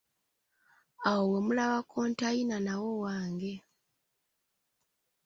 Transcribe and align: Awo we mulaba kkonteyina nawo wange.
Awo 1.09 1.23
we 1.31 1.39
mulaba 1.47 1.77
kkonteyina 1.83 2.57
nawo 2.65 2.89
wange. 3.05 3.53